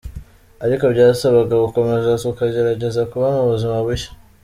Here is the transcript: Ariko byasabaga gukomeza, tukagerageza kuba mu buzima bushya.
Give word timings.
Ariko 0.65 0.83
byasabaga 0.93 1.53
gukomeza, 1.63 2.19
tukagerageza 2.23 3.01
kuba 3.11 3.27
mu 3.35 3.43
buzima 3.51 3.77
bushya. 3.85 4.11